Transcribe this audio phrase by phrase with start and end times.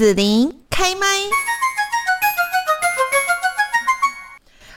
[0.00, 1.06] 子琳开麦。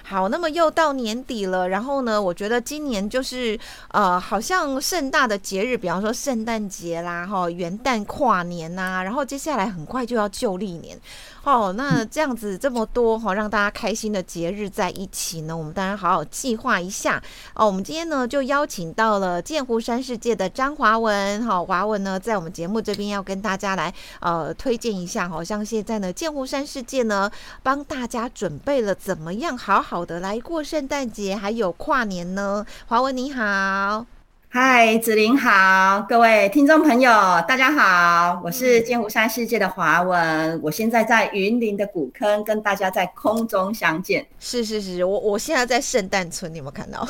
[0.03, 3.57] 好，那么又到年底了，然后呢，我觉得今年就是
[3.91, 10.99] 呃，好像盛大的节日，比方说圣诞节啦，哈，元旦跨年呐、然后接下来很快就要旧历年。
[11.43, 17.21] 哦，那这样子这么多哈，让大家开心的节日在一起呢，我们当然好好计划一下
[17.53, 17.65] 哦。
[17.65, 27.29] 我们今天呢就邀请到了剑湖山世界的张华文，哈，华文呢在我们节目这边要跟大家来呃推荐一下，好像现在呢剑湖山世界呢
[27.61, 32.65] 帮大家准备了怎么样好好的来过圣诞节还有跨年呢？
[32.87, 34.12] 华文你好。
[34.55, 37.09] 嗨，子琳好，各位听众朋友，
[37.47, 44.23] 大家好，我是剑湖山世界的华文，嗯、我现在在云林的古坑跟大家在空中相见。
[44.39, 47.03] 是是是，我我现在在圣诞村，你有没有看到？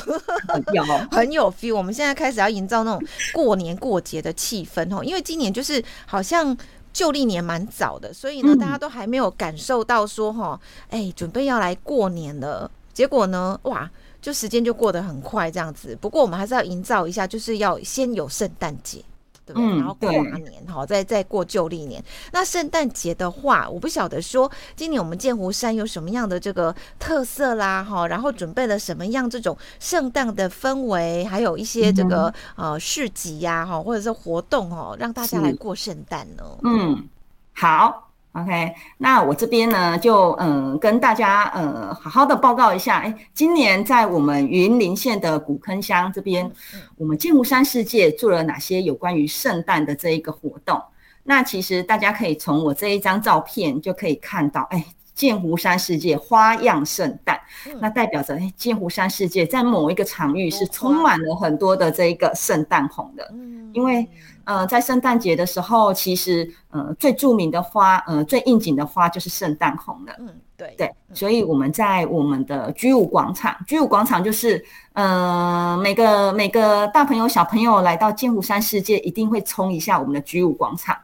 [0.72, 1.76] 有， 很有 feel。
[1.76, 6.56] 我们现在开始要营造那种过年过节的气氛哦，因为今年就是好像
[6.94, 10.58] 旧历年蛮早的，所以呢，大家都还没有感受到说哈，
[10.88, 13.90] 哎、嗯，准备要来过年了，结果呢，哇！
[14.24, 19.04] 就时间就过得很快这样子，不过我们还是要营造一下，就是要先有圣诞节，
[19.44, 19.68] 对不对？
[19.68, 22.02] 嗯、然后跨年哈，再再过旧历年。
[22.32, 36.42] 那圣诞节的话，我不晓得说今年我们剑湖山有什么样的这个特色啦哈，然后准备了什么样这种圣诞的氛围，还有一些这个、嗯、呃市集呀哈，或者是活动哦，让大家来过圣诞呢。
[36.62, 37.06] 嗯，
[37.52, 38.03] 好。
[38.34, 46.50] OK，那我这边呢，就嗯跟大家呃好好的报告一下，哎，今年在我们云林县的古坑乡这边，
[46.96, 50.82] 我们剑湖山世界做了哪些有关于圣诞的这一个活动？
[51.22, 57.40] 那其实大家可以从我这一张照片就可以看到，哎，剑湖山世界花样圣诞，
[57.80, 63.32] 那代表着哎剑湖山世界在某一个场域是充满了很多的这一个圣诞红的，
[63.72, 64.08] 因为。
[64.46, 70.12] 呃，在圣诞节的时候，其实呃最著名的花，呃最应景的花就是圣诞红了。
[70.18, 74.62] 嗯，对对，所以我们在我们的居武广场，居武广场就是
[74.92, 80.94] 呃每个每个大朋友小朋友来到剑湖山世界，一定会冲一下我们的居武广场，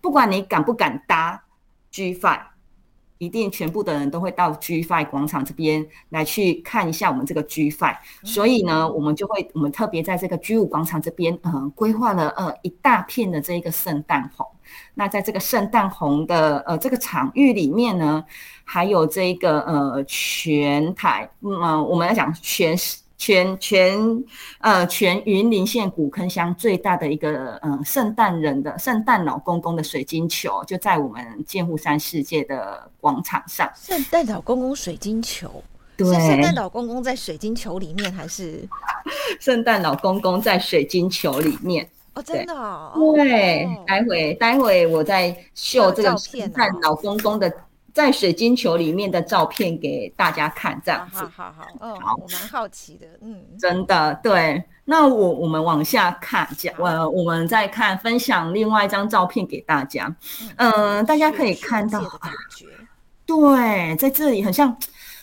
[0.00, 1.40] 不管你敢不敢搭
[1.92, 2.40] G5。
[3.18, 14.46] 一定全部的人都会到 G Five 广场这边来去看一下我们这个 G Five，所以呢，我们就会我们特别在这个 G 五广场这边，呃，规划了呃一大片的这一个圣诞红。
[14.94, 18.24] 那在这个圣诞红的呃这个场域里面呢，
[18.64, 22.76] 还有这一个呃全台，嗯、呃，我们来讲全
[23.18, 23.98] 全全
[24.60, 33.68] 呃全云林县古坑乡最大的一个嗯圣诞人的圣诞老公公的水晶球，就在我们剑湖山世界的广场上。
[33.74, 35.62] 圣诞老公公水晶球，
[35.96, 38.62] 对，圣诞老公公在水晶球里面，还是
[39.40, 41.90] 圣诞老公公在水晶球里面？
[42.14, 42.92] 哦，真的哦。
[43.16, 47.52] 对，哦、待会待会我再秀这个圣诞老公公的。
[47.92, 51.18] 在水晶球里面的照片给大家看，这样子。
[51.24, 54.62] 好好好，哦，好，我蛮好奇的，嗯，真的对。
[54.84, 60.14] 那我我们往下看，讲，呃，我们再看分享另外一张照片给大家，
[60.56, 62.66] 嗯、呃，大家可以看到，感觉
[63.26, 64.74] 对，在这里很像，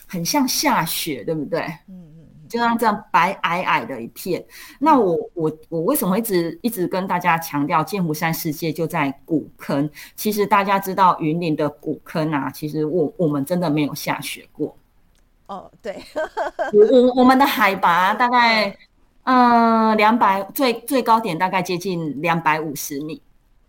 [0.06, 1.60] 很像下雪，对不对？
[1.88, 2.05] 嗯。
[2.48, 4.44] 就像这样白矮矮的一片，
[4.78, 9.88] 那我我我为什么一直一直跟大家强调剑湖山世界就在古坑？
[10.14, 14.76] 其实大家知道云林的古坑啊，其实我我们真的没有下雪过。
[15.46, 16.02] 哦，对，
[16.72, 18.76] 我我我们的海拔大概
[19.24, 23.22] 嗯两百最最高点大概接近两百五十米。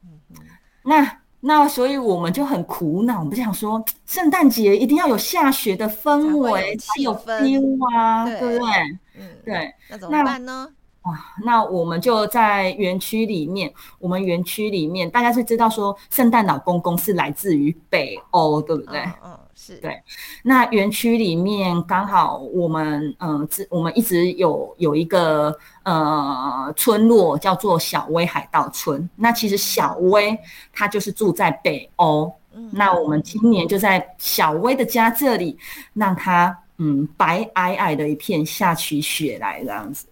[0.04, 0.38] 嗯嗯，
[0.84, 1.20] 那。
[1.40, 8.72] 那所以我们就很苦恼，我们想说，圣诞节一定要有下雪的氛围，才有 feel 啊，对，不对？
[9.20, 9.74] 嗯，对。
[9.90, 10.68] 那怎么办呢？
[11.04, 19.00] 哇，那我们就在园区里面，我们园区里面，大家是知道说，圣诞老公公是来自于北欧，对不对？
[19.02, 19.14] 嗯。
[19.26, 20.00] 嗯是对，
[20.44, 29.10] 那园区里面刚好我们嗯，呃、我们一直有有一个呃村落叫做小威海盗村。
[29.16, 30.38] 那其实小威
[30.72, 35.58] 他就是住在北欧，嗯，那我们今年就在小威的家这里，
[35.94, 40.06] 让他嗯白皑皑的一片下起雪来这样子。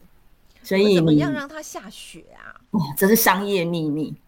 [0.63, 2.57] 所以怎么样让他下雪啊？
[2.71, 4.11] 哇，这是商业秘密。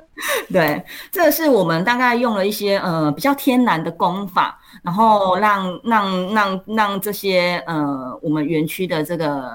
[0.50, 9.50] 对，这是我们大概用了一些呃比较天然的工法，然后让让让让这些呃我们园区的这个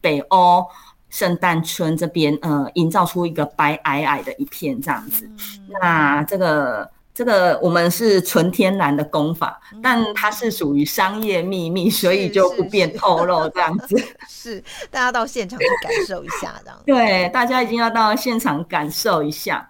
[0.00, 0.64] 北欧
[1.10, 5.24] 圣诞村这边呃营造出一个白皑皑的一片这样子。
[5.24, 5.38] 嗯、
[5.80, 13.96] 那这个这个我们是纯天然的工法，嗯、但它是属于商业秘密，所以就不便透露这样子。
[14.28, 16.84] 是，大家到现场去感受一下这样子。
[16.86, 19.68] 对，大家一定要到现场感受一下。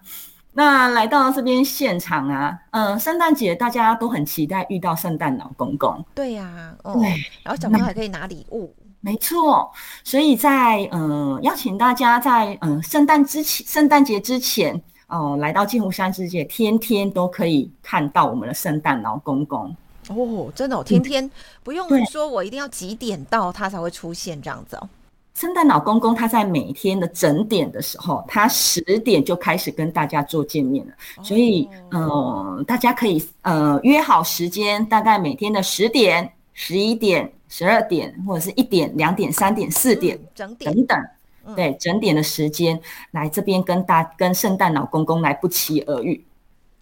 [0.57, 6.03] 那来到这边现场啊，嗯、呃，圣诞节大家都很期待遇到圣诞老公公。
[6.15, 7.09] 对呀、啊，哦，对，
[7.43, 8.73] 然后小朋友还可以拿礼物。
[8.99, 9.71] 没错，
[10.03, 14.75] 所以在嗯、呃，邀请大家在嗯、呃、圣诞之前，圣诞节之前
[15.05, 19.75] 哦、呃，来到剑湖山世界，天天都可以看到我们的圣诞老公公。
[20.09, 21.29] 哦，真的哦，天天
[21.63, 24.89] 不用说，我一定要几点到他才会出现这样子哦。
[25.37, 40.73] 圣诞老公公他在每天的整点的时候，他十点就开始跟大家做见面了，所以呃，大家可以呃约好时间，大概每天的十点、十一点、十二点，或者是一点、两点、三点、四点、整点。
[40.73, 42.81] 等等，对，整点的时间
[43.11, 46.25] 来这边跟大跟圣诞老公公来不期而遇。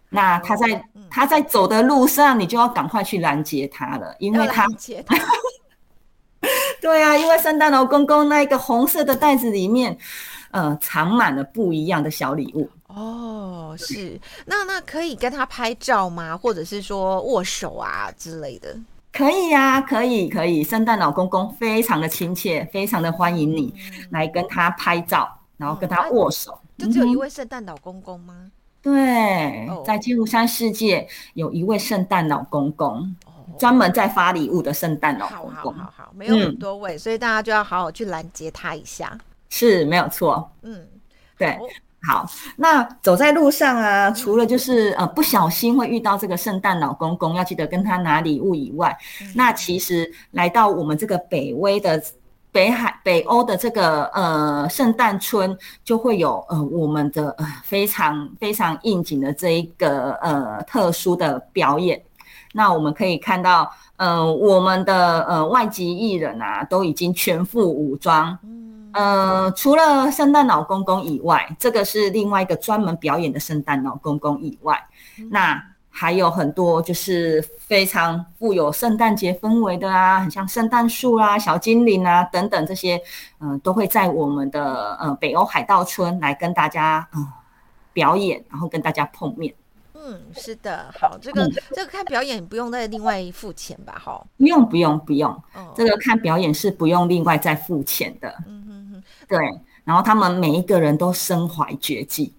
[0.08, 4.66] 那他在他在走的路上，你就要赶快去拦截他了，因为他。
[6.86, 9.98] 对啊，因为圣诞老公公那个红色的袋子里面，
[10.52, 12.70] 呃，藏满了不一样的小礼物。
[12.86, 16.38] 哦，是，那那可以跟他拍照吗？
[16.38, 18.78] 或者是说握手啊之类的？
[19.12, 20.64] 可以呀、啊，可以，可以。
[20.64, 23.74] 圣诞老公公非常的亲切，非常的欢迎你
[24.12, 25.28] 来跟他拍照，
[25.58, 26.56] 然后跟他握手。
[26.78, 28.36] 就只有一位圣诞老公公吗？
[28.38, 28.52] 嗯、
[28.84, 33.16] 对，在金湖山世界有一位圣诞老公公。
[33.58, 39.18] 专门在发礼物的圣诞老公公，好好好，没有很多位，嗯，所以大家就要好好去拦截他一下。
[39.50, 40.86] 是没有错，嗯，
[41.38, 41.58] 对，
[42.08, 42.30] 好。
[42.58, 52.02] 那走在路上啊，除了就是呃不小心会遇到这个圣诞老公公，要记得跟他拿礼物以外，嗯，那其实来到我们这个北威的
[52.52, 62.02] 北海北欧的这个呃圣诞村，就会有呃我们的呃非常非常应景的这一个呃特殊的表演。
[62.58, 68.40] 那我们可以看到，呃，我们的呃外籍艺人啊，都已经全副武装。
[68.94, 74.82] 呃，除了圣诞老公公以外，这个是另外一个专门表演的圣诞老公公以外，
[75.30, 82.96] 那还有很多就是非常富有圣诞节氛围的啊，很像圣诞树啊、小精灵啊等等这些，
[83.42, 87.34] 嗯、呃，都会在我们的呃北欧海盗村来跟大家嗯、呃、
[87.92, 89.54] 表演，然后跟大家碰面。
[90.08, 94.00] 嗯，是的，好，这个、嗯、这个看表演不用再另外付钱吧？
[94.00, 98.32] 哈，不用不用不用，哦，这个看表演是不用另外再付钱的。
[98.46, 99.40] 嗯哼哼，对，
[99.84, 102.32] 然后他们每一个人都身怀绝技，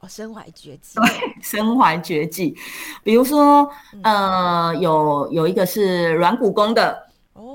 [0.00, 2.54] 哦，身怀绝技，对，身怀绝技，
[3.02, 3.66] 比如说，
[4.02, 7.05] 呃，有有一个是软骨功的。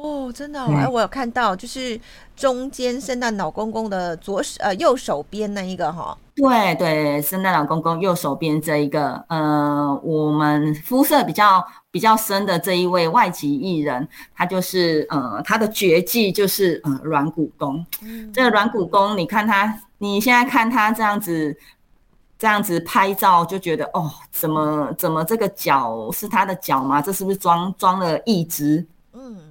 [0.02, 2.00] 哦，真的，哦，哎，我有看到，就是
[2.36, 21.56] 中间圣诞老公公的左手呃右手边那一个哈，对对，圣诞老公公右手边这一个，呃，我们肤色比较比较深的这一位外籍艺人，他就是呃他的绝技就是呃软骨功，嗯，这个软骨功，你看他，你现在看他这样子
[22.40, 27.00] 这样子拍照，就觉得哦，怎么怎么这个脚是他的脚吗？
[27.00, 28.84] 这是不是装装了一只？
[29.14, 29.51] 嗯。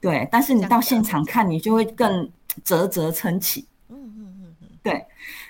[0.00, 2.28] 对，但是你到现场看，你就会更
[2.64, 3.66] 啧啧称奇。
[3.88, 5.04] 嗯嗯嗯嗯，对。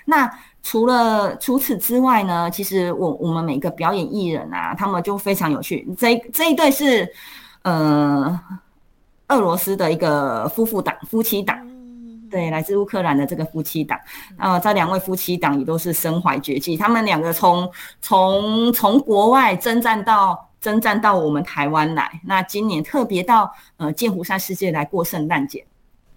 [0.05, 0.29] 那
[0.61, 2.49] 除了除此之外呢？
[2.51, 5.87] 其实我我们每个表演艺人啊，他们就非常有趣。
[5.97, 7.11] 这这一对是
[7.63, 8.39] 呃
[9.27, 11.57] 俄罗斯的一个夫妇档夫妻档，
[12.29, 13.99] 对，来自乌克兰的这个夫妻档。
[14.37, 17.69] 呃，这两位夫妻档也都是身怀绝技，他们两个从
[18.01, 20.49] 从从国外征战到。
[20.63, 25.65] 征战到我们台湾来，那今年特别到呃剑湖山世界来过圣诞节。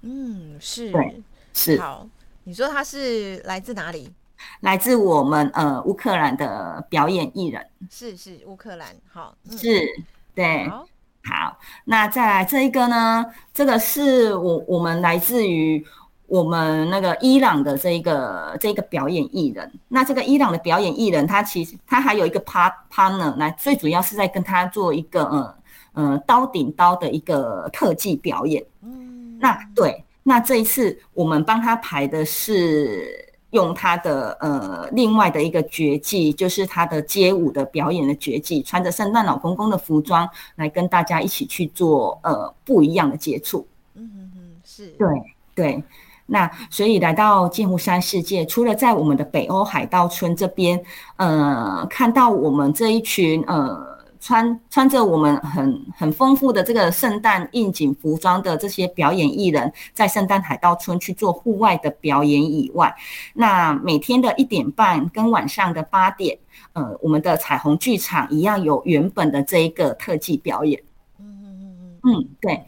[0.02, 1.20] 嗯，是，对，
[1.52, 1.80] 是。
[1.80, 2.06] 好，
[2.44, 4.12] 你说他是来自哪里？
[4.60, 7.66] 来自我们呃乌克兰的表演艺人。
[7.90, 9.84] 是是乌克兰，好，嗯、是，
[10.32, 10.86] 对，好，
[11.24, 11.58] 好。
[11.86, 13.26] 那再来这一个呢？
[13.52, 15.84] 这个是我我们来自于。
[16.28, 25.54] 我们那个伊朗的这一个这一个表演艺人，那这个伊朗的表演艺人，他其实他还有一个 part partner，来最主要是在跟他做一个呃
[25.92, 28.64] 呃刀顶刀的一个特技表演。
[28.82, 43.64] 嗯，那对，那这一次我们帮他排的是用他的呃另外的一个绝技，就是他的街舞的表演的绝技，穿着圣诞老公公的服装来跟大家一起去做呃不一样的接触。
[43.94, 45.08] 嗯嗯嗯，是对
[45.54, 45.84] 对。
[46.26, 50.82] 那所以来到剑湖山世界，除了在我们的北欧海盗村这边，
[51.16, 62.92] 呃，看到我们这一群呃穿穿着我们很很丰富的这个圣诞应景服装的这些表演艺人，在圣诞海盗村去做户外的表演以外，
[63.34, 66.36] 那每天的一点半跟晚上的八点，
[66.72, 70.82] 呃，我们的彩虹剧场一样有原本的这一个特技表演。
[71.20, 72.64] 嗯嗯嗯嗯，嗯，对。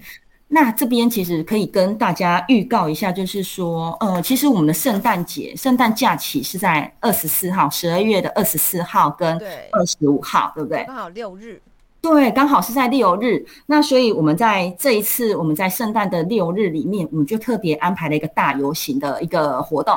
[0.51, 9.39] 那这边其实可以跟大家预告一下，就是说，呃，其实我们的圣诞节、圣诞假期是在二十四号，十二月的二十四号跟
[9.73, 10.85] 二十五号，对，不对？
[10.87, 11.61] 刚好六日。
[12.01, 13.45] 对，刚好是在六日。
[13.67, 19.95] 那所以我们在这一次，我们在圣诞的六日里面，我们就特别安排了一个大游行的一个活动。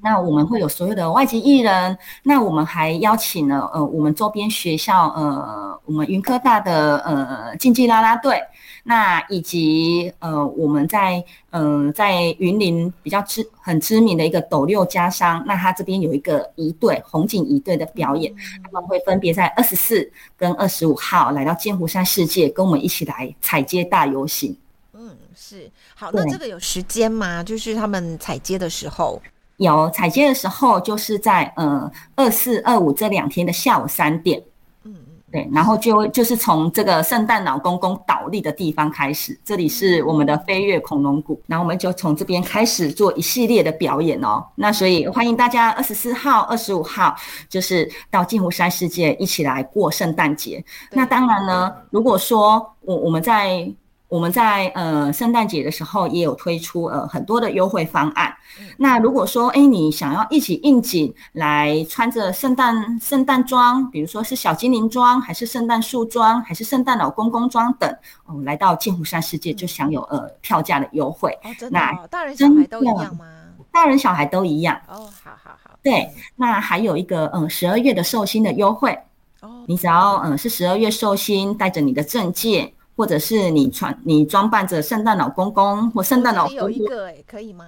[0.00, 8.40] 嗯，那我们会有所有的外籍艺人，那我们还邀请了呃，我们周边学校呃，我们云科大的呃竞技啦啦队。
[8.82, 24.56] 那以及呃，我们在呃在云林比较知很知名的一个斗六家商，那他这边有一个一队红警一队的表演，嗯、他们会分别在二十四跟二十五号来到剑湖山世界，跟我们一起来踩街大游行。
[24.94, 27.42] 嗯，是好，那这个有时间吗？
[27.42, 29.20] 就是他们踩街的时候，
[29.60, 34.42] 有采接的时候，就是在呃二四二五这两天的下午三点。
[34.84, 44.42] 嗯嗯对，然后就就是从这个圣诞老公公倒立的地方开始，这里是我们的飞跃恐龙谷，然后我们就从这边开始做一系列的表演哦。
[44.54, 47.14] 那所以欢迎大家二十四号、二十五号，
[47.48, 50.64] 就是到镜湖山世界一起来过圣诞节。
[50.90, 53.70] 那当然呢，如果说我我们在。
[54.10, 58.34] 我们在呃圣诞节的时候也有推出呃很多的优惠方案。
[58.76, 67.88] 那如果说哎你想要一起应景来穿着圣诞圣诞装，比如说是小精灵装，还是圣诞树装，还是圣诞老公公装等，
[68.26, 71.30] 哦，来到剑湖山世界就享有呃票价的优惠。
[71.44, 71.78] 哦，真的
[72.10, 73.26] 大人小孩都一样吗？
[73.70, 74.76] 大人小孩都一样。
[74.88, 75.70] 哦，好好好。
[75.84, 78.98] 对，那还有一个嗯十二月的寿星的优惠。
[79.40, 82.72] 哦，你只要嗯是十二月寿星，带着你的证件。
[83.00, 87.64] 或者是你穿你装扮着圣诞老公公或圣诞老公公，有一个哎，可以吗？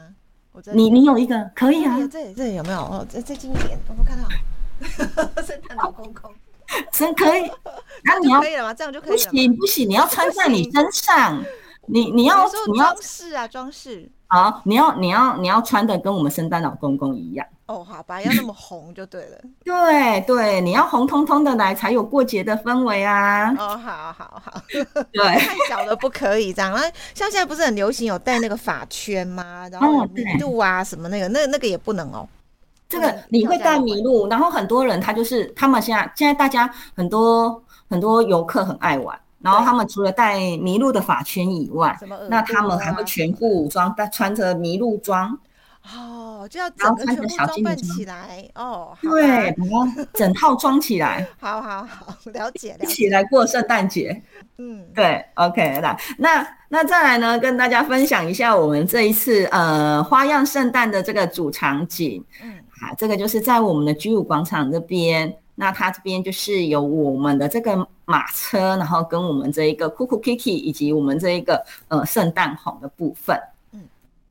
[0.74, 1.96] 你你有一个可以啊？
[2.12, 2.80] 这里这里有没有？
[2.80, 4.28] 哦，再再近一点，我们看到
[5.42, 6.30] 圣诞老公公，
[6.92, 7.50] 真可以。
[8.04, 8.74] 那你要可以了吗？
[8.74, 9.16] 这样就可以了。
[9.16, 11.42] 不行不行，你要穿在你身上。
[11.86, 14.10] 你你要你要装饰啊装饰。
[14.26, 17.46] 好，你要你要你要穿的跟我们圣诞老公公一样。
[17.72, 19.38] 哦，好吧，要那么红就对了。
[19.64, 23.50] 对对，你要红彤彤的来才有过节的氛围啊。
[23.58, 24.62] 哦，好好好。
[24.70, 26.78] 对， 太小的不可以这样。
[27.14, 29.66] 像现在不是很流行有戴那个发圈吗？
[29.72, 32.28] 然后麋鹿啊什么那个，那那个也不能哦。
[32.90, 41.98] 这个你会戴麋鹿，然后很多人他就是他们现在现在大家很多很多游客很爱玩，然后他们除了戴麋鹿的发圈以外，
[42.28, 45.38] 那他们还会全副武装，穿着麋鹿装。
[45.82, 49.52] 哦，就要整个全部装扮起来哦，对，
[50.14, 54.22] 整套装起来，好好好，了解，了解，一起来过圣诞节，
[54.58, 73.36] 嗯，对，OK，来，那那再来呢，跟大家分享一下我们这一次呃花样圣诞的这个主场景，嗯，好，这个就是在我们的居武广场这边，那它这边就是有我们的这个马车，然后跟我们这一个酷酷 Kiki 以及我们这一个呃圣诞红的部分，
[73.72, 73.80] 嗯，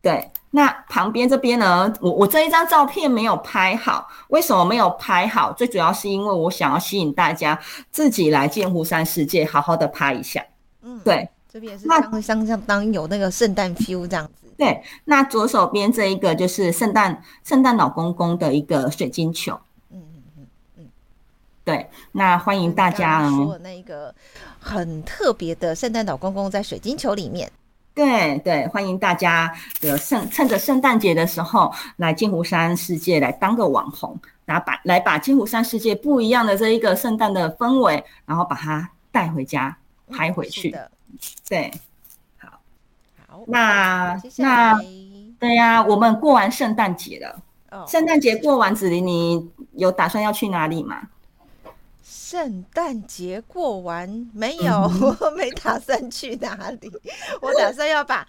[0.01, 0.31] 对。
[0.53, 1.91] 那旁边这边呢？
[2.01, 5.53] 我我这一张照片没有拍好，为什么没有拍好？
[5.53, 7.57] 最主要是因为我想要吸引大家
[7.89, 10.45] 自己来剑湖山世界好好的拍一下。
[10.81, 14.53] 嗯，对，这边也是相相相当有那个圣诞 feel 这样子。
[14.57, 19.57] 对，那左手边这一个就是圣诞圣诞老公公的一个水晶球。
[19.89, 20.47] 嗯嗯嗯
[20.79, 20.89] 嗯，
[21.63, 24.13] 对，那欢迎大家说那一个
[24.59, 27.49] 很特别的圣诞老公公在水晶球里面。
[27.93, 39.75] 对对，欢迎大家的圣趁着圣诞节的时候来金湖山世界来当个网红，然后把来把金湖山世界不一样的这一个圣诞的氛围，然后把它带回家
[40.09, 40.71] 拍回去。
[40.71, 40.89] 嗯、
[41.49, 41.71] 对，
[42.37, 42.61] 好，
[43.27, 44.79] 好，那那
[45.37, 51.01] 对呀、啊，我们过完圣诞节了，哦、圣诞节过完，子琳你有打算要去哪里吗？
[52.13, 54.91] 圣诞节过完没有？
[55.01, 56.91] 嗯、 我没打算去哪里。
[57.39, 58.27] 我打算要把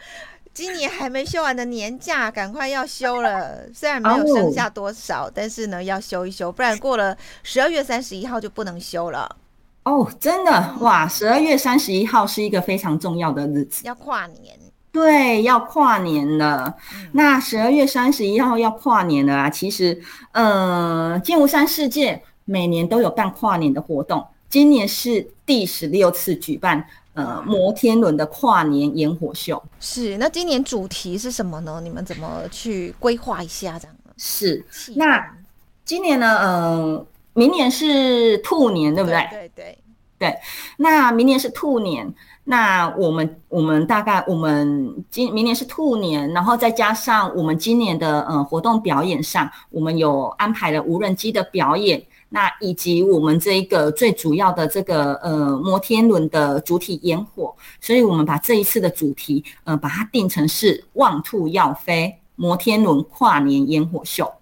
[0.55, 3.69] 今年还没休完的年假赶快要休了。
[3.75, 9.37] 虽然没有剩下多少，哦、但是呢，要休一休，不然过了十二月三十一号就不能休了。
[9.83, 11.09] 哦，真的哇！
[11.09, 14.57] 十二月三十一号是一个非常重要的日子，要跨年。
[14.93, 16.73] 对，要跨年了。
[16.95, 19.51] 嗯、那十二月三十一号要跨年了啊！
[19.51, 20.01] 其实，
[20.35, 22.23] 嗯、呃，剑湖山世界。
[22.45, 29.63] 每年都有办跨年的活动，今年是第十六次举办呃摩天轮的跨年烟火秀。
[29.81, 31.81] 是，那今年主题是什么呢？
[31.83, 33.97] 你们怎么去规划一下这样？
[34.17, 35.37] 是，那
[35.85, 36.39] 今年呢？
[36.39, 39.27] 呃，明年是兔年，对不对？
[39.31, 39.79] 对对
[40.19, 40.39] 对，对。
[40.77, 42.13] 那明年是兔年，
[42.45, 52.01] 那我们我们大概我们今明年是兔年，然后再加上我们今年的呃活动表演上，我们有安排了无人机的表演，
[52.33, 64.33] 那以及我们这一个最主要的这个呃摩天轮的主体烟火，所以我们把这一次的主题呃把它定成是望兔要飞摩天轮跨年烟火秀。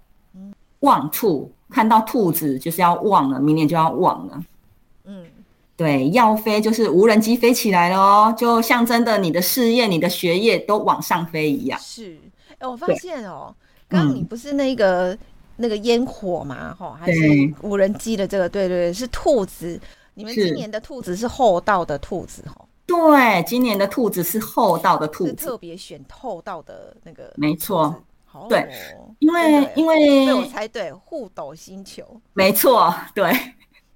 [0.80, 4.44] 望兔看到兔子就是要望了，明年就要望了。
[5.04, 5.26] 嗯。
[5.76, 11.80] 对，要飞就是无人机飞起来了哦，就象征着你的事业、你的学业都往上飞一样。
[11.80, 12.18] 是，
[12.58, 13.54] 哎，我发现哦，
[13.88, 15.18] 刚刚你不是那个、嗯、
[15.60, 17.20] 那个烟火嘛，哈，还是
[17.62, 19.78] 无人机的这个，对对对，是兔子。
[20.14, 22.66] 你们今年的兔子是厚道的兔子，哈。
[22.86, 27.32] 对，今年的兔子是厚道的兔子，特别选厚道的那个。
[27.36, 27.94] 没错，
[28.48, 28.68] 对，
[29.20, 32.04] 因为因为我猜对，互斗星球。
[32.32, 33.32] 没错，对。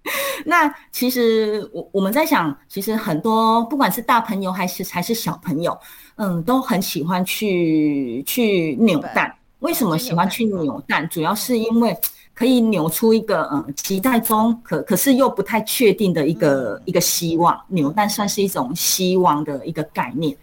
[0.44, 5.76] 那其实我我们在想，其实很多不管是大朋友还是还是小朋友，
[6.16, 9.34] 嗯，都很喜欢去去扭蛋。
[9.64, 11.08] 为什么喜欢去扭蛋？
[11.08, 11.96] 主要是因为
[12.34, 17.58] 可以扭出一个嗯期待中可可是又不太确定的一个一个希望。
[17.68, 20.36] 扭蛋算是一种希望的一个概念。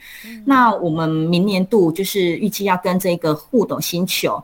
[0.44, 4.44] 那我们明年度就是预计要跟这个互斗星球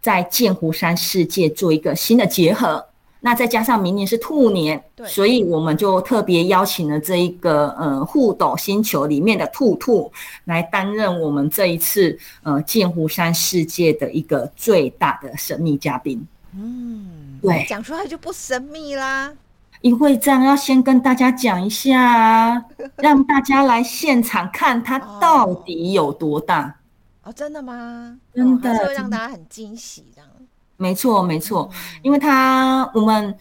[0.00, 2.82] 在剑湖山世界做一个新的结合。
[3.20, 10.10] 那再加上明年是兔年，对，所以我们就特别邀请了这一个呃互斗星球里面的兔兔
[10.44, 16.24] 来担任我们这一次呃剑湖山世界的一个最大的神秘嘉宾。
[16.54, 19.32] 嗯，对，讲出来就不神秘啦，
[19.80, 22.64] 因为这样要先跟大家讲一下，
[22.96, 26.74] 让大家来现场看它到底有多大。
[27.22, 28.16] 哦，真的吗？
[28.34, 30.30] 真的，哦、会让大家很惊喜这样。
[30.78, 31.68] 没错，没错，
[32.02, 33.36] 因为他我们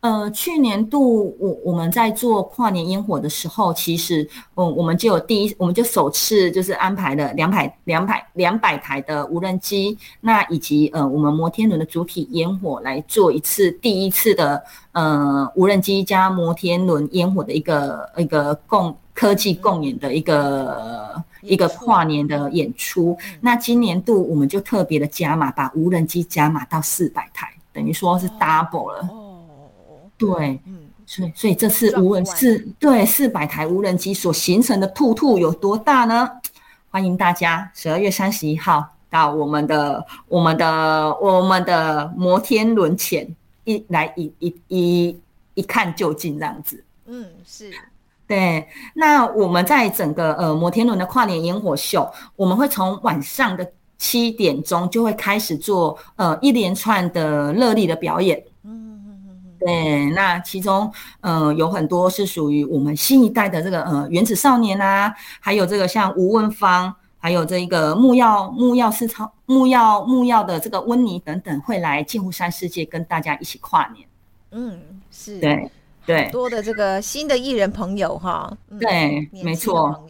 [0.00, 21.24] 呃去年度我我们在做跨年烟火的时候，其实嗯我们就有第一，我们就首次就是安排了两百两百两百台的无人机，那以及呃我们摩天轮的主体烟火来做一次第一次的呃无人机加摩天轮烟火的一个一个共科技共演的一个。
[21.42, 29.08] 一个跨年的演出，那今年度我们就特别的加码，把无人机加码到四百台，等于说是 double 了。
[29.10, 29.42] 哦，
[30.16, 36.30] 对，嗯，所以所以这次无人四对四百台无人机所形成的兔兔有多大呢？
[36.90, 43.26] 欢迎大家十二月三十一号到我们的我们的我们的摩天轮前
[43.64, 45.20] 一来一一一
[45.54, 46.84] 一看究竟这样子。
[47.06, 47.70] 嗯，是。
[48.32, 58.42] 对，那我们在整个呃摩天轮的跨年烟火秀，我们会从晚上的七点钟就会开始做呃一连串的热力的表演。
[58.64, 59.56] 嗯嗯嗯嗯。
[59.60, 60.90] 对，那其中
[61.20, 74.08] 呃有很多是属于我们新一代的这个呃原子少年啊，还有这个像吴文芳，还有这一个木曜木曜四超木曜木曜的这个温妮等等，会来镜湖山世界跟大家一起跨年。
[74.52, 75.38] 嗯，是。
[75.38, 75.70] 对。
[76.04, 80.04] 对，多的这个新的艺人朋友哈，对，没错，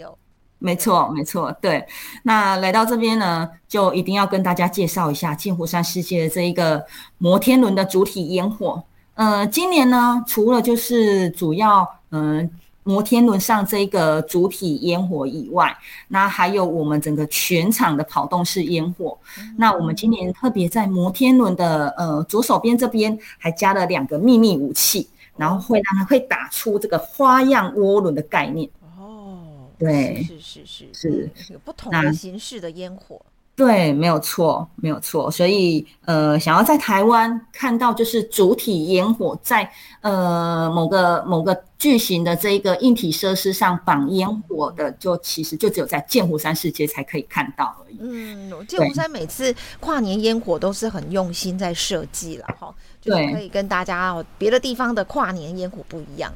[0.58, 1.84] 没错，没错，对。
[2.22, 6.82] 那来到这边呢，就一定要跟大家介绍一下剑湖山世界的这一个
[7.18, 8.82] 摩天轮的主体烟火。
[9.14, 12.50] 呃，今年呢，除了就是主要嗯、呃、
[12.84, 15.76] 摩天轮上这个主体烟火以外，
[16.08, 19.18] 那还有我们整个全场的跑动式烟火。
[19.38, 25.06] 嗯、那我们今年特别在摩天轮的呃左手边这边还加了两个秘密武器。
[25.36, 28.68] 然后会让它会打出这个花样涡轮的概念
[28.98, 33.20] 哦，对，是是是是，有不同的形式的烟火，
[33.56, 35.30] 对，没有错，没有错。
[35.30, 47.98] 所以呃，想要在台湾看到就是主体烟火在呃某个某个巨型的这一个硬体设施上绑烟火的，就其实就只有在剑湖山世界才可以看到而已。
[48.00, 52.74] 嗯，剑湖山每次跨年烟火都是很用心在设计了哈。
[53.02, 56.32] 对，可以跟大家哦别的地方的跨年烟火不一样。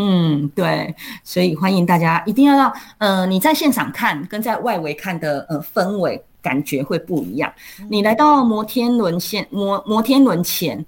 [0.00, 0.94] 嗯，对，
[1.24, 7.52] 所以欢迎大家一定要让呃你在现场看跟在外围看的呃氛围感觉会不一样。
[7.80, 10.78] 嗯、你来到摩天轮前摩摩天轮前，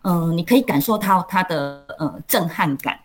[0.00, 2.98] 嗯、呃，你可以感受到它的呃震撼感，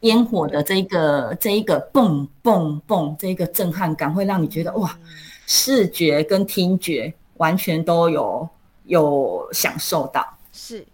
[0.00, 4.96] 烟火的这一个这一个蹦蹦蹦这一个震撼感会让你觉得哇，
[5.44, 8.48] 视觉跟听觉完全都有
[8.84, 10.24] 有享受到。
[10.52, 10.86] 是。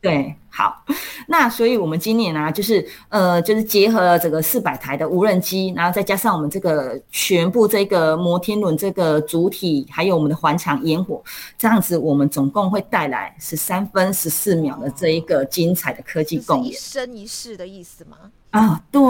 [0.00, 0.82] 对，好，
[1.28, 11.22] 那所以我们今年啊，就是呃，就是结合了这个四百台的无人机，然后再加上我们这个全部这个摩天轮这个主体，还有我们的环场烟火，
[11.58, 16.72] 这样子我们总共会带来十三分十四秒的这一个精彩的科技共演。
[16.72, 18.16] 一生一世的意思吗？
[18.52, 19.02] 啊，对，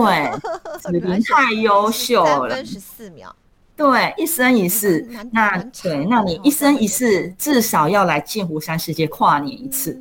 [0.82, 2.50] 子琳太优秀了。
[2.50, 3.32] 十三分十四秒。
[3.76, 9.98] 对，一生一世，那对，那你一生一世至少要来剑湖山世界跨年一次。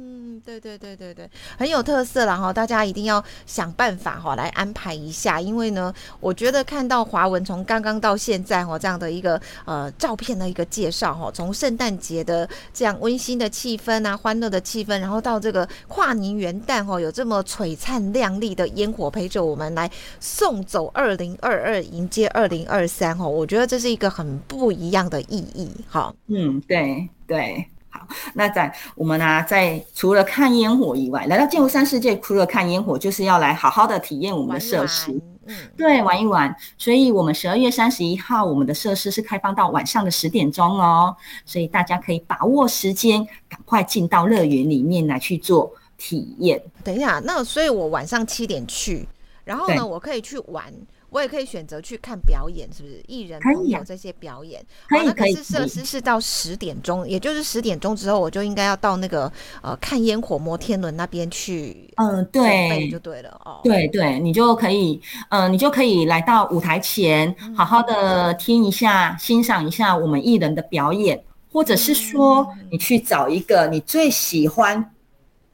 [0.50, 2.52] 对对对对对，很有特色了哈！
[2.52, 26.12] 大家一定要想办法哈来安排一下，因为呢，我觉得看到华文从刚刚到现在哈这样的一个呃照片的一个介绍哈，从圣诞节的这样温馨的气氛啊、欢乐的气氛，然后到这个跨年元旦哈，有这么璀璨亮丽的烟火陪着我们来送走二零二二，迎接二零二三哈，我觉得这是一个很不一样的意义哈。
[26.28, 27.70] 嗯，对对。
[27.92, 35.12] 好，那在我们呢、啊，在除了看烟火以外，来到剑湖山世界，除了看烟火，就是要来好好的体验我们的设施，
[35.46, 36.56] 嗯，对，玩一玩。
[36.78, 46.62] 所以，我们十二月三十一号，我们的设施是开放到晚上的十点钟哦，所以大家可以把握时间，赶快进到乐园里面来去做体验。
[46.84, 49.08] 等一下，那所以我晚上七点去，
[49.44, 50.72] 然后呢，我可以去玩。
[51.10, 53.02] 我也可以选择去看表演，是不是？
[53.08, 55.34] 艺人朋友这些表演，可以，可以。
[55.34, 61.92] 是设施是到十点钟，也就是十点钟之后，我就应该要到那个呃看烟火摩天轮那边去。
[61.98, 63.62] 嗯，对，就对了哦。
[63.64, 74.94] 对对，你就可以，嗯、呃，你就可以来到舞台前，好好的听一下、嗯、欣赏一下我们艺人的表演，或者是说，你去找一个你最喜欢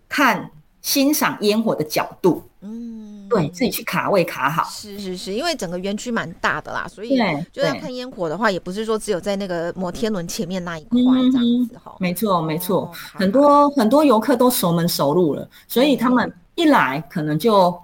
[0.10, 2.44] 看、欣赏烟火的角度。
[2.62, 3.05] 嗯。
[3.40, 7.18] 对自己去卡位卡好，是是是，因为整个园区蛮大的啦，所以
[7.52, 11.00] 就在看烟火的话，也不是说只有在那个摩天轮前面那一块
[11.32, 11.98] 这样子哈、嗯。
[12.00, 17.78] 没错没错，哦、很多很多游客都熟门熟路了，所以他们一来可能就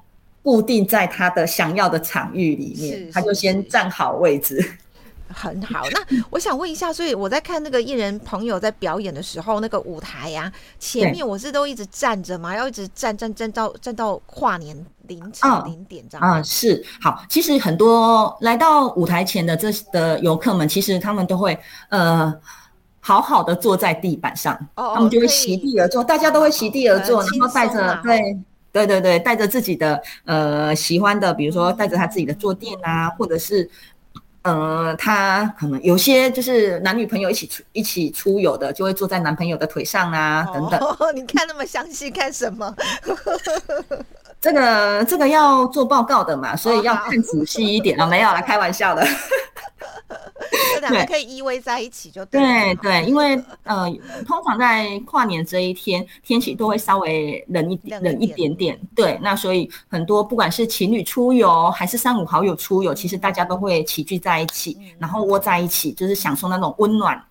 [0.43, 4.59] 固定在他的想要的场域里面，他就先站好位置。
[5.33, 14.75] 很好，那我想问一下，所以我在看那个艺人朋友在表演的时候，那个舞台呀、啊，前面我是都一直站着嘛，要一直站站站到站到跨年
[15.07, 16.27] 凌晨零点这样。
[16.27, 16.83] 啊、哦，是。
[17.01, 21.57] 好，其实很多来到舞台前的这的游客们，其实他们都会
[21.89, 22.33] 呃
[22.99, 28.37] 好好的坐在地板上，哦、他们就会席地而坐，大家都会席地而坐，然后带着对
[28.71, 33.69] 对对对，带着自己的呃喜欢的，比如说带着他自己的坐垫啊，或者是。
[34.43, 40.79] 呃，他可能有些就是男女朋友一起出一起出游的，就会坐在男朋友的腿上啊，等等。
[40.79, 42.75] 哦， 你看那么详细干什么？
[44.41, 48.07] 这个这个要做报告的嘛，所以要看仔细一点啊。
[48.07, 49.05] 没有啦， 开玩笑的。
[50.73, 52.41] 这两个可以依偎在一起就对。
[52.41, 53.85] 对对，因为呃，
[54.25, 58.77] 通常在跨年这一天，天气都会稍微冷一点，冷一点点。
[58.95, 67.21] 对，那所以很多不管是情侣出游，还是三五好友出游，其实大家都会齐聚在一起，然后窝在一起，就是享受那种温暖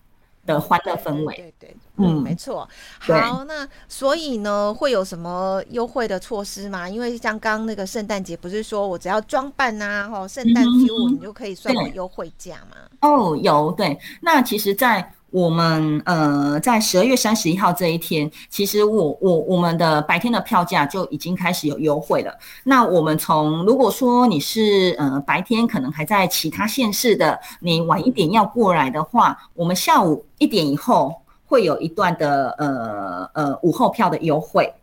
[0.45, 1.35] 的欢乐氛围。
[1.35, 1.75] 对对，对。
[1.97, 2.67] 嗯，没错。
[2.99, 6.89] 好，那所以呢，会有什么优惠的措施吗？
[6.89, 12.77] 因为像刚刚那个圣诞节，不是说我只要装扮啊，哦，圣诞 feel，你就可以算我优惠价吗？
[13.01, 13.97] 哦，有，对。
[14.21, 22.31] 那其实，在我们呃，在十二月三十一号这一天，其实我我我们的白天的票价就已经开始有优惠了。
[22.63, 31.15] 那我们从如果说你是呃白天可能还在其他县市的，你晚一点要过来的话，我们下午一点以后。
[31.43, 34.73] 会有一段的呃呃午后票的优惠，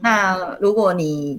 [0.00, 1.38] 那如果你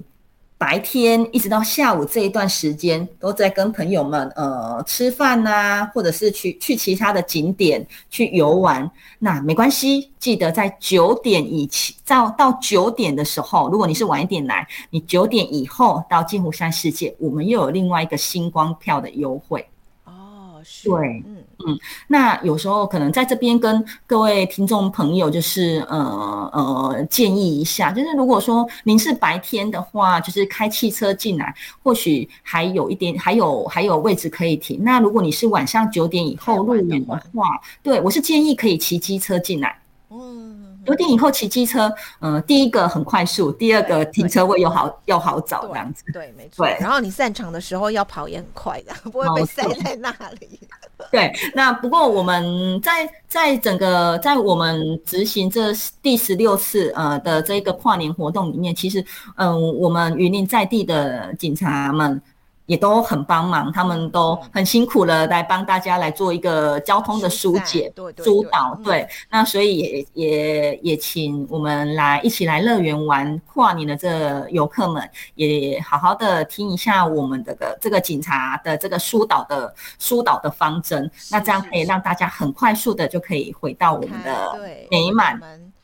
[0.58, 19.66] 白天一直到下午这一段时间都在跟朋友们呃吃饭呐、啊，或者是去去其他的景点去游玩，那没关系，记得在九点以前到到九点的时候，如果你是晚一点来，你九点以后到金湖山世界，我们又有另外一个星光票的优惠。
[20.04, 21.44] 哦，是，对，嗯。
[21.66, 34.84] 嗯，那有时候可能在这边跟各位听众朋友就是呃呃建议一下，就是如果说您是白天的话，就是开汽车进来，或许还有一点还有还有位置可以停。
[34.84, 39.76] 那如果你是晚上九点以后入园的话，对，我是建议可以骑机车进来。
[40.10, 40.45] 嗯。
[40.86, 46.04] 九点以后骑机车，嗯、呃，第一个很快速，第二个停车位又好又好找这样子。
[46.12, 46.64] 对，没错。
[46.64, 50.60] 对，然后你散场的时候要跑也很快的，不会被塞在那里。
[51.12, 59.00] 对，那不过我们在在整个在我们执行这第十六次呃的这个跨年活动里面，其实
[59.36, 62.20] 嗯、呃，我们云林在地的警察们
[62.66, 68.78] 也都很帮忙，他们都很辛苦了，来帮大家来做一个交通的疏解、疏导。
[68.84, 84.58] 对，那所以也也也请我们来一起来乐园玩跨年的这游客们，也好好的听一下我们的个这个警察的这个疏导的疏导的方针，那这样可以让大家很快速的就可以回到我们的
[84.90, 85.40] 美满、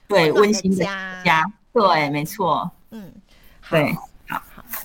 [0.09, 0.85] 对温馨的
[1.25, 1.45] 家。
[1.73, 2.71] 对，没错。
[2.91, 3.11] 嗯，
[3.71, 3.97] 对。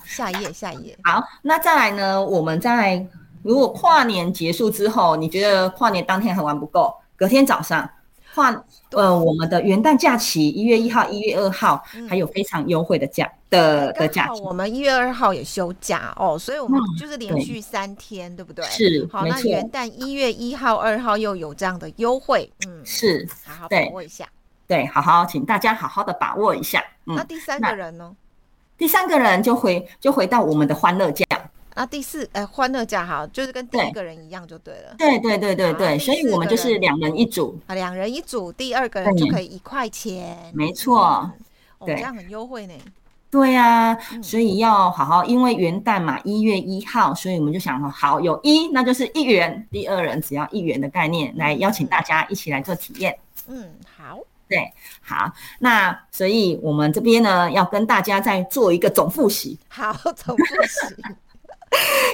[0.06, 0.97] 下一页，下一页。
[1.04, 2.23] 好，那再来呢？
[2.23, 3.06] 我们在
[3.43, 6.93] 如果跨年结束之后，你觉得跨年当天还玩不够？
[7.15, 7.89] 隔天早上
[8.36, 8.52] 跨
[8.91, 14.32] 呃，我们的元旦假期一月一号、一月二号还有非常优惠的价的的价。
[14.43, 18.63] 我们一月二号也休假哦，所以我们就是连续三天，对不对？
[18.65, 24.28] 是，好，那元旦一月一号、二号又有这样的优惠，嗯，是，好好把握一下。
[24.67, 26.84] 对，好好，请大家好好的把握一下。
[27.06, 28.15] 那第三个人呢？
[28.77, 31.25] 第三个人就回就回到我们的欢乐价
[31.73, 34.95] 啊，第四呃欢乐价哈，就是跟第一个人一样就对了。
[34.97, 41.29] 对对对对对，所以我们就是两人一组啊，两人一组，第二个人就可以一块钱，没错，
[41.85, 42.73] 对，这样很优惠呢。
[43.29, 53.15] 对呀，所以要好好，因为元旦嘛，一月一号，所以我们就想说，好，有一那就是一元，第二人只要一元的概念来邀请大家一起来做体验。
[53.47, 54.17] 嗯，好。
[54.49, 59.57] 对，好，那所以我们这边呢，要跟大家再做一个总复习。
[59.67, 60.95] 好，总复习。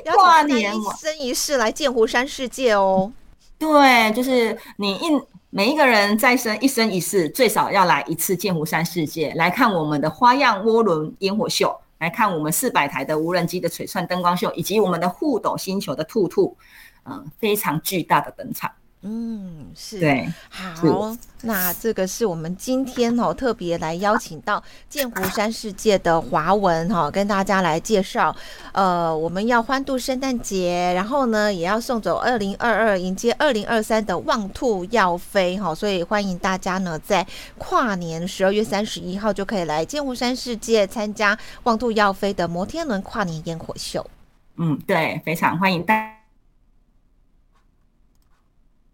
[0.16, 3.12] 跨年一生一世来剑湖山世界哦。
[3.60, 16.58] 对，就是你一每一个人再生一生一世，最少要来一次剑湖山世界，来看我们的花样涡轮烟火秀，来看我们四百台的无人机的璀璨灯光秀，以及我们的互斗星球的兔兔，
[17.04, 18.70] 嗯、呃，非常巨大的登场。
[19.06, 28.34] 嗯，是对，好，那这个是我们今天哦特别来邀请到剑湖山世界的华文哈，跟大家来介绍，
[28.72, 44.10] 呃，我们要欢度圣诞节，然后呢也要送走二零二二，迎接二零二三的旺兔要飞哈，所以欢迎大家呢在跨年十二月三十一号就可以来剑湖山世界参加旺兔要飞的摩天轮跨年烟火秀。
[44.56, 46.23] 嗯，对，非常欢迎大。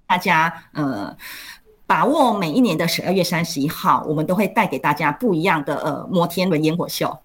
[0.09, 1.15] 大家呃，
[1.85, 7.15] 把握每一年的十二月三十一号，我们都会带给大家不一样的呃摩天轮烟火秀。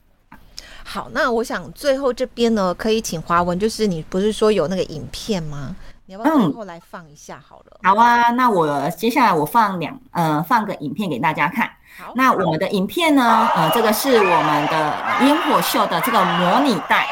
[0.84, 5.74] 好，那我想最后这边呢，可以请华文，就是你不是说有那个影片吗？
[6.04, 7.78] 你要不要最后来放一下好了？
[7.80, 11.66] 嗯、好啊，那我接下来我放两呃放个影片给大家看。
[11.98, 17.06] 好，那我们的影片呢，呃，这个是我们的烟火秀的这个模拟带，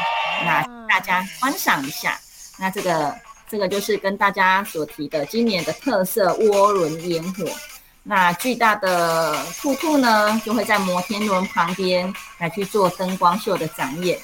[0.45, 2.15] 那大家观赏一下。
[2.59, 3.11] 那这个。
[3.53, 7.45] 这个就是跟大家所提的今年的特色涡轮烟火，
[8.01, 14.19] 那巨大的兔兔呢，就会在摩天轮旁边来去做灯光秀的展演。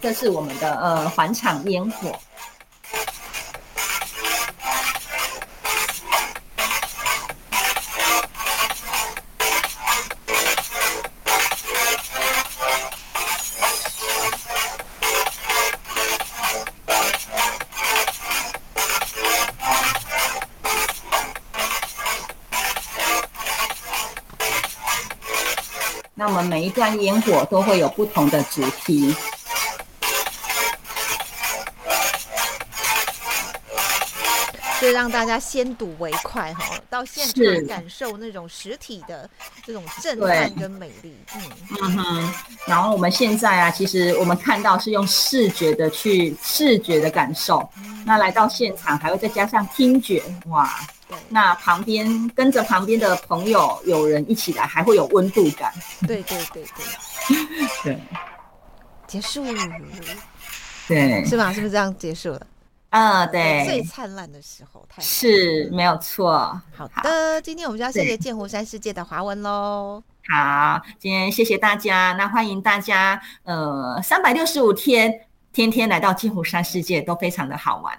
[0.00, 2.18] 这是我们的呃环场烟火。
[26.62, 29.12] 每一段烟火都会有不同的主题，
[34.78, 39.28] 所以让大家先睹为快哈，到现场感受那种实体的
[39.66, 41.12] 这种震撼跟美丽。
[41.34, 41.42] 嗯。
[41.80, 50.72] 嗯哼，然后我们现在啊，其实我们看到是用视觉的去视觉的感受，嗯、那来到现场还会再加上听觉，哇！
[51.28, 55.72] 那旁边跟着旁边的朋友有人一起来，还会有温度感。
[56.06, 57.98] 对对对对 对，
[59.06, 59.44] 结束，
[60.88, 61.52] 对，是吧？
[61.52, 62.46] 是不是这样结束了？
[62.90, 66.60] 啊，对，最灿烂的时候，太是没有错。
[66.76, 70.02] 好的，今天我们就要谢谢剑湖山世界的华文喽。
[70.28, 77.98] 好，今天谢谢大家，那欢迎大家，呃，三百六十五天，天天来到剑湖山世界都非常的好玩。